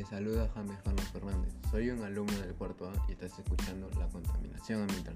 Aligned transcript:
Les 0.00 0.08
saluda 0.08 0.48
James 0.54 0.78
Carlos 0.82 1.04
Fernández. 1.08 1.52
Soy 1.70 1.90
un 1.90 2.02
alumno 2.02 2.32
del 2.38 2.54
cuarto 2.54 2.88
A 2.88 2.92
y 3.06 3.12
estás 3.12 3.38
escuchando 3.38 3.90
la 3.98 4.08
contaminación 4.08 4.80
ambiental. 4.80 5.14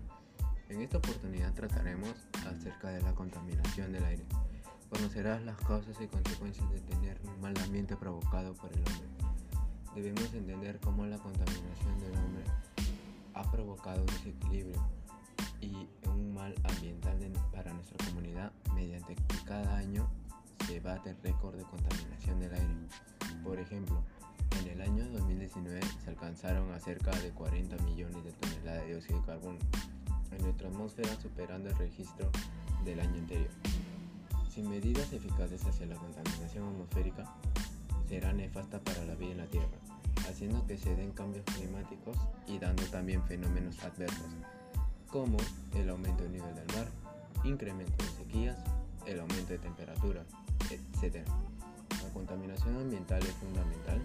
En 0.69 0.83
esta 0.83 0.99
oportunidad 0.99 1.55
trataremos 1.55 2.13
acerca 2.47 2.91
de 2.91 3.01
la 3.01 3.15
contaminación 3.15 3.93
del 3.93 4.05
aire. 4.05 4.27
Conocerás 4.91 5.43
las 5.43 5.57
causas 5.57 5.99
y 6.03 6.07
consecuencias 6.07 6.71
de 6.71 6.83
tener 6.83 7.19
un 7.25 7.41
mal 7.41 7.55
ambiente 7.65 7.97
provocado 7.97 8.53
por 8.53 8.71
el 8.75 8.81
hombre. 8.81 9.09
Debemos 9.95 10.35
entender 10.35 10.79
cómo 10.81 11.07
la 11.07 11.17
contaminación 11.17 11.99
del 12.01 12.19
hombre 12.19 12.45
ha 13.33 13.51
provocado 13.51 14.03
un 14.03 14.07
desequilibrio 14.09 14.87
y 15.63 15.89
un 16.11 16.35
mal 16.35 16.55
ambiental 16.63 17.19
para 17.55 17.73
nuestra 17.73 17.97
comunidad 18.07 18.53
mediante 18.75 19.15
que 19.15 19.45
cada 19.47 19.79
año 19.79 20.11
se 20.67 20.79
bate 20.81 21.09
el 21.09 21.17
récord 21.23 21.57
de 21.57 21.65
contaminación 21.65 22.39
del 22.39 22.53
aire. 22.53 22.75
Por 23.43 23.59
ejemplo, 23.59 24.03
año 24.85 25.05
2019 25.13 25.81
se 26.05 26.11
alcanzaron 26.11 26.71
a 26.73 26.79
cerca 26.79 27.11
de 27.11 27.31
40 27.31 27.77
millones 27.85 28.23
de 28.23 28.33
toneladas 28.33 28.83
de 28.83 28.89
dióxido 28.89 29.19
de 29.19 29.27
carbono 29.27 29.59
en 30.31 30.43
nuestra 30.43 30.69
atmósfera 30.69 31.09
superando 31.21 31.71
el 31.71 31.77
registro 31.79 32.31
del 32.85 33.01
año 33.01 33.15
anterior. 33.15 33.49
Sin 34.55 34.69
medidas 34.69 35.11
eficaces 35.13 35.65
hacia 35.65 35.87
la 35.87 35.97
contaminación 35.97 36.69
atmosférica, 36.69 37.25
será 38.09 38.33
nefasta 38.35 38.79
para 38.81 39.05
la 39.07 39.15
vida 39.15 39.33
en 39.33 39.39
la 39.39 39.47
Tierra, 39.47 39.79
haciendo 40.29 40.67
que 40.67 40.77
se 40.77 40.95
den 40.95 41.13
cambios 41.13 41.45
climáticos 41.47 42.19
y 42.47 42.59
dando 42.59 42.83
también 42.85 43.23
fenómenos 43.25 43.83
adversos, 43.83 44.29
como 45.11 45.39
el 45.75 45.89
aumento 45.89 46.25
del 46.25 46.33
nivel 46.33 46.55
del 46.55 46.77
mar, 46.77 46.89
incremento 47.43 48.05
de 48.05 48.11
sequías, 48.11 48.59
el 49.07 49.19
aumento 49.19 49.55
de 49.55 49.59
temperatura, 49.59 50.25
etc. 50.71 51.27
La 52.03 52.13
contaminación 52.13 52.77
ambiental 52.77 53.23
es 53.23 53.33
fundamental 53.33 54.01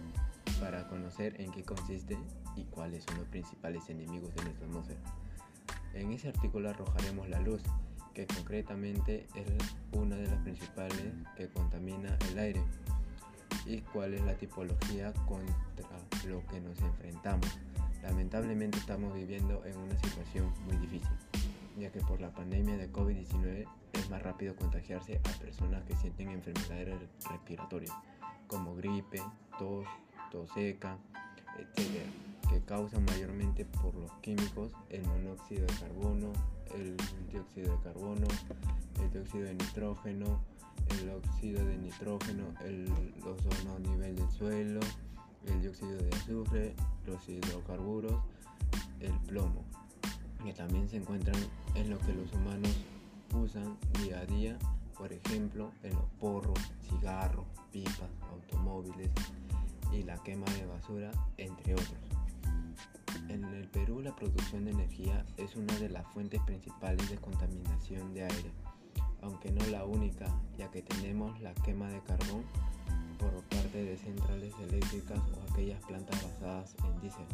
para 0.60 0.88
conocer 0.88 1.40
en 1.40 1.52
qué 1.52 1.64
consiste 1.64 2.18
y 2.56 2.64
cuáles 2.66 3.04
son 3.04 3.18
los 3.18 3.28
principales 3.28 3.90
enemigos 3.90 4.34
de 4.36 4.44
nuestra 4.44 4.68
atmósfera. 4.68 5.00
En 5.94 6.12
ese 6.12 6.30
artículo 6.30 6.70
arrojaremos 6.70 7.30
la 7.30 7.40
luz, 7.40 7.62
que 8.14 8.28
concretamente 8.28 9.28
es 9.36 9.48
una 9.94 10.16
de 10.16 10.28
las 10.28 10.40
principales 10.42 11.14
que 11.36 11.48
contamina 11.50 12.18
el 12.32 12.40
aire, 12.40 12.62
y 13.66 13.82
cuál 13.82 14.14
es 14.14 14.22
la 14.22 14.36
tipología 14.36 15.14
contra 15.28 15.88
lo 16.28 16.46
que 16.48 16.60
nos 16.60 16.80
enfrentamos. 16.80 17.48
Lamentablemente 18.02 18.78
estamos 18.78 19.14
viviendo 19.14 19.64
en 19.66 19.78
una 19.78 19.98
situación 20.00 20.52
muy 20.66 20.78
difícil, 20.78 21.10
ya 21.78 21.92
que 21.92 22.00
por 22.02 22.20
la 22.20 22.32
pandemia 22.32 22.78
de 22.78 22.92
COVID-19 22.92 23.66
es 23.94 24.10
más 24.10 24.22
rápido 24.22 24.56
contagiarse 24.56 25.20
a 25.24 25.40
personas 25.40 25.84
que 25.84 25.96
sienten 25.96 26.30
enfermedades 26.30 27.00
respiratorias, 27.30 27.94
como 28.48 28.76
gripe, 28.76 29.22
tos, 29.58 29.86
seca, 30.54 30.98
que 32.50 32.62
causan 32.62 33.06
mayormente 33.06 33.66
por 33.66 33.94
los 33.96 34.12
químicos 34.22 34.72
el 34.90 35.04
monóxido 35.06 35.66
de 35.66 35.74
carbono, 35.74 36.32
el 36.76 36.98
dióxido 37.32 37.76
de 37.76 37.84
carbono, 37.84 38.28
el 39.02 39.12
dióxido 39.12 39.46
de 39.46 39.54
nitrógeno, 39.54 40.40
el 40.90 41.10
óxido 41.10 41.66
de 41.66 41.78
nitrógeno, 41.78 42.46
el 42.66 42.92
ozono 43.24 43.76
a 43.76 43.80
nivel 43.80 44.16
del 44.16 44.32
suelo, 44.32 44.80
el 45.48 45.62
dióxido 45.62 45.98
de 45.98 46.10
azufre, 46.16 46.76
los 47.06 47.28
hidrocarburos, 47.28 48.22
el 49.00 49.14
plomo, 49.28 49.64
que 50.44 50.54
también 50.54 50.88
se 50.90 50.98
encuentran 50.98 51.40
en 51.76 51.90
lo 51.90 52.00
que 52.00 52.14
los 52.14 52.32
humanos 52.34 52.76
usan 53.34 53.78
día 54.02 54.20
a 54.20 54.26
día, 54.26 54.58
por 54.98 55.14
ejemplo, 55.14 55.72
en 55.84 55.94
los 55.94 56.06
porros, 56.20 56.60
cigarros, 56.90 57.46
pipas, 57.72 58.10
automóviles, 58.32 59.10
la 60.10 60.18
quema 60.24 60.46
de 60.54 60.66
basura, 60.66 61.12
entre 61.38 61.74
otros. 61.74 62.00
En 63.28 63.44
el 63.44 63.68
Perú 63.68 64.02
la 64.02 64.16
producción 64.16 64.66
de 64.66 64.72
energía 64.72 65.24
es 65.38 65.56
una 65.56 65.78
de 65.78 65.88
las 65.88 66.04
fuentes 66.08 66.42
principales 66.48 67.08
de 67.12 67.18
contaminación 67.18 68.12
de 68.16 68.24
aire, 68.24 68.52
aunque 69.22 69.52
no 69.52 69.64
la 69.68 69.86
única, 69.86 70.26
ya 70.58 70.72
que 70.72 70.82
tenemos 70.82 71.40
la 71.42 71.54
quema 71.54 71.88
de 71.90 72.00
carbón 72.02 72.42
por 73.20 73.44
parte 73.50 73.84
de 73.84 73.98
centrales 73.98 74.52
eléctricas 74.60 75.20
o 75.20 75.52
aquellas 75.52 75.80
plantas 75.86 76.24
basadas 76.24 76.76
en 76.84 77.02
diésel. 77.02 77.26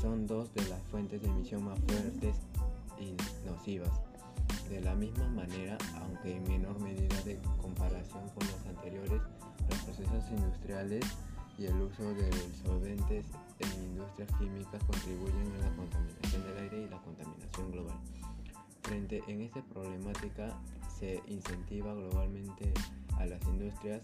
Son 0.00 0.26
dos 0.26 0.52
de 0.52 0.68
las 0.68 0.82
fuentes 0.90 1.22
de 1.22 1.28
emisión 1.28 1.64
más 1.64 1.78
fuertes 1.78 2.34
y 2.98 3.14
nocivas. 3.48 3.92
De 4.68 4.80
la 4.80 4.96
misma 4.96 5.28
manera, 5.28 5.78
aunque 6.00 6.38
en 6.38 6.42
menor 6.48 6.80
medida 6.80 7.20
de 7.22 7.38
comparación 7.62 8.28
con 8.30 8.48
las 8.48 8.66
anteriores, 8.66 9.22
los 9.70 9.78
procesos 9.84 10.30
industriales 10.32 11.04
y 11.58 11.66
el 11.66 11.80
uso 11.80 12.02
de 12.14 12.30
solventes 12.64 13.26
en 13.58 13.82
industrias 13.84 14.30
químicas 14.38 14.82
contribuyen 14.84 15.52
a 15.60 15.68
la 15.68 15.76
contaminación 15.76 16.42
del 16.44 16.58
aire 16.58 16.82
y 16.82 16.88
la 16.88 16.98
contaminación 17.02 17.70
global. 17.70 17.96
Frente 18.82 19.22
en 19.28 19.42
esta 19.42 19.62
problemática 19.62 20.58
se 20.98 21.22
incentiva 21.28 21.94
globalmente 21.94 22.72
a 23.18 23.26
las 23.26 23.42
industrias 23.46 24.02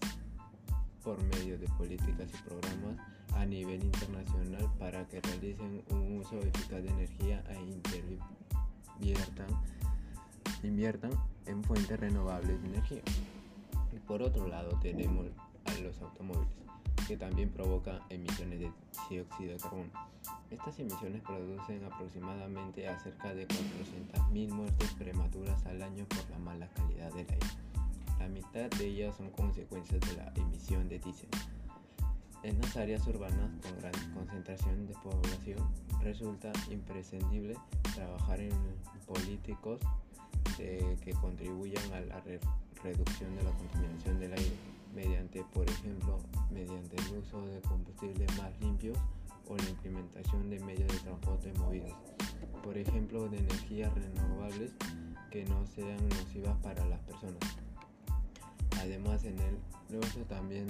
por 1.02 1.22
medio 1.24 1.58
de 1.58 1.66
políticas 1.78 2.28
y 2.32 2.48
programas 2.48 2.96
a 3.34 3.44
nivel 3.44 3.82
internacional 3.82 4.70
para 4.78 5.06
que 5.08 5.20
realicen 5.20 5.82
un 5.90 6.18
uso 6.18 6.38
eficaz 6.38 6.82
de 6.82 6.88
energía 6.88 7.42
e 7.48 7.60
inviertan, 8.98 9.48
inviertan 10.62 11.10
en 11.46 11.62
fuentes 11.64 11.98
renovables 11.98 12.60
de 12.62 12.68
energía. 12.68 13.02
Por 14.06 14.22
otro 14.22 14.46
lado 14.48 14.78
tenemos 14.80 15.26
a 15.64 15.74
los 15.80 16.00
automóviles 16.00 16.60
que 17.10 17.16
también 17.16 17.48
provoca 17.48 17.98
emisiones 18.08 18.60
de 18.60 18.70
dióxido 19.10 19.54
de 19.54 19.58
carbono. 19.58 19.90
Estas 20.48 20.78
emisiones 20.78 21.20
producen 21.22 21.84
aproximadamente 21.84 22.86
a 22.86 22.96
cerca 23.00 23.34
de 23.34 23.48
400.000 23.48 24.52
muertes 24.52 24.94
prematuras 24.94 25.66
al 25.66 25.82
año 25.82 26.04
por 26.04 26.30
la 26.30 26.38
mala 26.38 26.68
calidad 26.68 27.12
del 27.12 27.26
aire. 27.28 27.46
La 28.20 28.28
mitad 28.28 28.70
de 28.78 28.86
ellas 28.86 29.16
son 29.16 29.28
consecuencias 29.30 30.00
de 30.02 30.18
la 30.18 30.32
emisión 30.36 30.88
de 30.88 31.00
diésel. 31.00 31.28
En 32.44 32.60
las 32.60 32.76
áreas 32.76 33.04
urbanas 33.08 33.50
con 33.60 33.76
gran 33.80 34.14
concentración 34.14 34.86
de 34.86 34.94
población 35.02 35.68
resulta 36.02 36.52
imprescindible 36.70 37.56
trabajar 37.92 38.38
en 38.38 38.52
políticos 39.04 39.80
que 40.56 41.12
contribuyan 41.20 41.92
a 41.92 42.02
la 42.02 42.22
reducción 42.84 43.34
de 43.34 43.42
la 43.42 43.50
contaminación 43.50 44.20
del 44.20 44.32
aire 44.34 44.79
mediante, 44.94 45.44
por 45.52 45.68
ejemplo, 45.68 46.18
mediante 46.50 46.96
el 46.96 47.18
uso 47.18 47.44
de 47.46 47.60
combustibles 47.62 48.38
más 48.38 48.58
limpios 48.60 48.98
o 49.48 49.56
la 49.56 49.68
implementación 49.68 50.50
de 50.50 50.60
medios 50.60 50.88
de 50.88 50.98
transporte 50.98 51.52
movidos, 51.58 51.92
por 52.62 52.76
ejemplo, 52.76 53.28
de 53.28 53.38
energías 53.38 53.92
renovables 53.94 54.72
que 55.30 55.44
no 55.44 55.66
sean 55.66 56.08
nocivas 56.08 56.56
para 56.62 56.84
las 56.86 57.00
personas. 57.00 57.38
Además, 58.80 59.24
en 59.24 59.38
el 59.38 59.98
uso 59.98 60.20
también 60.28 60.66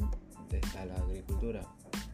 está 0.51 0.85
la 0.85 0.97
agricultura. 0.97 1.63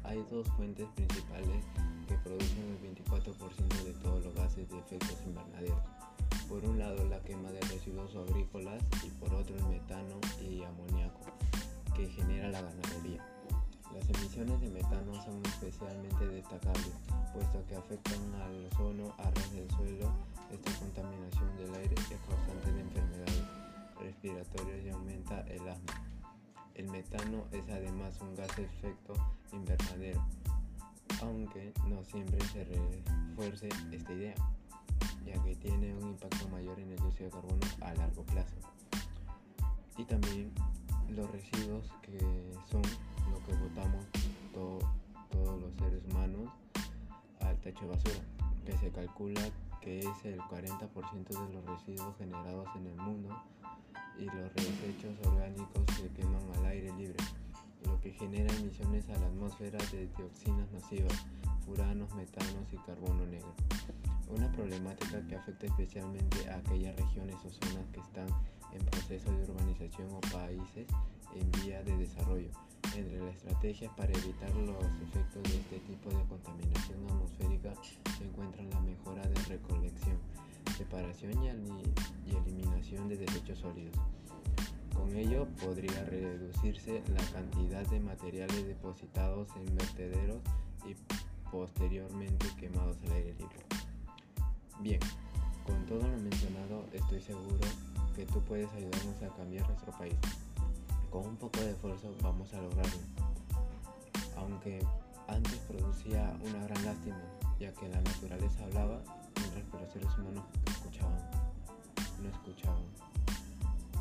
Hay 0.04 0.24
dos 0.30 0.46
fuentes 0.56 0.86
principales 0.94 1.64
que 2.06 2.14
producen 2.18 2.78
el 2.82 2.94
24% 2.94 3.84
de 3.84 3.92
todos 3.94 4.24
los 4.24 4.34
gases 4.34 4.68
de 4.68 4.78
efectos 4.78 5.16
invernaderos. 5.26 5.78
Por 6.48 6.64
un 6.64 6.78
lado 6.78 7.04
la 7.08 7.20
quema 7.22 7.50
de 7.50 7.60
residuos 7.62 8.14
agrícolas 8.14 8.82
y 9.04 9.10
por 9.10 9.34
otro 9.34 9.56
el 9.56 9.64
metano 9.66 10.20
la 12.62 12.70
ganadería. 12.70 13.24
Las 13.94 14.08
emisiones 14.10 14.60
de 14.60 14.70
metano 14.70 15.14
son 15.24 15.42
especialmente 15.46 16.26
destacables, 16.26 16.92
puesto 17.32 17.64
que 17.66 17.76
afectan 17.76 18.34
al 18.42 18.66
ozono, 18.66 19.14
a 19.18 19.30
ras 19.30 19.52
del 19.52 19.70
suelo. 19.70 20.12
Esta 20.50 20.72
contaminación 20.78 21.56
del 21.56 21.74
aire 21.74 21.94
es 21.94 22.18
causante 22.28 22.72
de 22.72 22.80
enfermedades 22.80 23.42
respiratorias 24.00 24.84
y 24.84 24.90
aumenta 24.90 25.40
el 25.48 25.68
asma. 25.68 26.04
El 26.74 26.90
metano 26.90 27.44
es 27.52 27.64
además 27.70 28.20
un 28.20 28.34
gas 28.36 28.54
de 28.56 28.64
efecto 28.64 29.14
invernadero, 29.52 30.22
aunque 31.22 31.72
no 31.88 32.04
siempre 32.04 32.38
se 32.48 32.64
refuerce 32.64 33.68
esta 33.92 34.12
idea, 34.12 34.34
ya 35.24 35.42
que 35.42 35.56
tiene 35.56 35.94
un 35.94 36.10
impacto 36.10 36.48
mayor 36.48 36.78
en 36.78 36.90
el 36.90 36.96
dióxido 36.96 37.30
de 37.30 37.32
carbono 37.32 37.66
a 37.80 37.94
largo 37.94 38.22
plazo. 38.24 38.56
Y 39.96 40.04
también 40.04 40.52
los 41.14 41.30
residuos 41.30 41.84
que 42.02 42.18
son 42.70 42.82
lo 43.30 43.44
que 43.46 43.54
botamos 43.54 44.04
todos 44.52 45.60
los 45.60 45.74
seres 45.74 46.02
humanos 46.10 46.50
al 47.40 47.56
techo 47.58 47.86
basura, 47.88 48.20
que 48.64 48.76
se 48.78 48.90
calcula 48.90 49.40
que 49.80 50.00
es 50.00 50.24
el 50.24 50.40
40% 50.40 51.28
de 51.28 51.54
los 51.54 51.64
residuos 51.64 52.16
generados 52.18 52.68
en 52.76 52.86
el 52.86 52.96
mundo 52.96 53.40
y 54.18 54.24
los 54.24 54.52
desechos 54.54 55.14
orgánicos 55.26 55.84
se 55.96 56.08
queman 56.10 56.42
al 56.56 56.66
aire 56.66 56.92
libre, 56.96 57.22
lo 57.84 58.00
que 58.00 58.10
genera 58.12 58.52
emisiones 58.56 59.08
a 59.10 59.18
la 59.18 59.26
atmósfera 59.26 59.78
de 59.92 60.08
dioxinas 60.16 60.70
nocivas, 60.72 61.26
furanos, 61.64 62.12
metanos 62.14 62.72
y 62.72 62.76
carbono 62.78 63.26
negro. 63.26 63.54
Una 64.28 64.50
problemática 64.52 65.24
que 65.28 65.36
afecta 65.36 65.66
especialmente 65.66 66.48
a 66.50 66.56
aquellas 66.56 66.96
regiones 66.96 67.36
o 67.44 67.50
zonas 67.50 67.86
que 67.92 68.00
están 68.00 68.26
en 68.72 68.84
proceso 68.86 69.30
de 69.30 69.44
urbanización 69.44 69.65
o 69.86 70.20
países 70.32 70.86
en 71.34 71.50
vía 71.62 71.82
de 71.84 71.96
desarrollo, 71.96 72.50
Entre 72.96 73.20
las 73.20 73.36
estrategias 73.36 73.92
para 73.96 74.10
evitar 74.10 74.50
los 74.56 74.84
efectos 75.02 75.42
de 75.44 75.56
este 75.58 75.78
tipo 75.80 76.10
de 76.10 76.24
contaminación 76.24 77.04
atmosférica 77.08 77.74
se 78.18 78.24
encuentran 78.24 78.70
la 78.70 78.80
mejora 78.80 79.22
de 79.22 79.34
recolección, 79.44 80.18
separación 80.76 81.32
y, 81.44 82.30
y 82.30 82.36
eliminación 82.36 83.08
de 83.08 83.16
desechos 83.16 83.58
sólidos. 83.58 83.96
Con 84.94 85.14
ello 85.14 85.46
podría 85.62 86.04
reducirse 86.04 87.02
la 87.08 87.24
cantidad 87.32 87.86
de 87.86 88.00
materiales 88.00 88.66
depositados 88.66 89.48
en 89.56 89.76
vertederos 89.76 90.40
y 90.88 90.94
posteriormente 91.50 92.46
quemados 92.58 92.96
al 93.04 93.12
aire 93.12 93.34
libre. 93.34 93.58
Bien, 94.80 95.00
con 95.66 95.84
todo 95.86 96.02
lo 96.02 96.16
mencionado 96.18 96.84
estoy 96.92 97.20
seguro 97.20 97.60
que 98.16 98.24
tú 98.24 98.40
puedes 98.40 98.72
ayudarnos 98.72 99.22
a 99.22 99.36
cambiar 99.36 99.68
nuestro 99.68 99.92
país. 99.92 100.14
Con 101.10 101.26
un 101.26 101.36
poco 101.36 101.60
de 101.60 101.72
esfuerzo 101.72 102.14
vamos 102.22 102.52
a 102.54 102.62
lograrlo. 102.62 102.98
Aunque 104.38 104.82
antes 105.28 105.56
producía 105.68 106.34
una 106.40 106.64
gran 106.66 106.82
lástima, 106.82 107.20
ya 107.60 107.72
que 107.74 107.88
la 107.90 108.00
naturaleza 108.00 108.64
hablaba 108.64 109.02
mientras 109.38 109.64
que 109.64 109.78
los 109.78 109.92
seres 109.92 110.18
humanos 110.18 110.44
escuchaban. 110.66 111.18
No 112.22 112.28
escuchaban. 112.30 112.82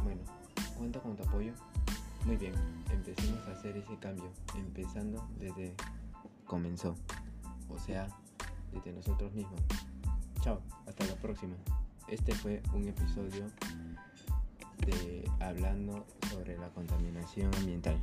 Bueno, 0.05 0.21
¿cuenta 0.77 0.99
con 1.01 1.17
tu 1.17 1.23
apoyo? 1.23 1.51
Muy 2.23 2.37
bien, 2.37 2.53
empecemos 2.91 3.45
a 3.47 3.51
hacer 3.51 3.75
ese 3.75 3.97
cambio, 3.97 4.31
empezando 4.55 5.27
desde 5.37 5.75
comenzó, 6.45 6.95
o 7.69 7.77
sea, 7.77 8.07
desde 8.71 8.93
nosotros 8.93 9.33
mismos. 9.33 9.59
Chao, 10.41 10.61
hasta 10.87 11.05
la 11.05 11.15
próxima. 11.15 11.55
Este 12.07 12.33
fue 12.33 12.63
un 12.73 12.87
episodio 12.87 13.45
de 14.85 15.29
hablando 15.39 16.05
sobre 16.29 16.57
la 16.57 16.69
contaminación 16.69 17.53
ambiental. 17.55 17.99